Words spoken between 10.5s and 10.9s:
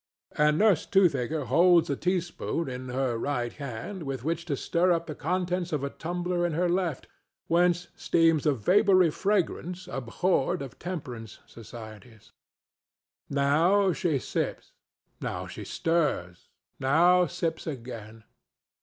of